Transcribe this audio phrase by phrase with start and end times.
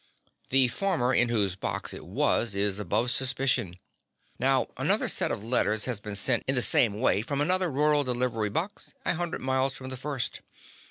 [0.49, 3.77] The farmer in whose box it was is above suspicion.
[4.39, 8.03] Now another set of letters has been sent in the same way from another rural
[8.03, 10.41] delivery box a hundred miles from the first.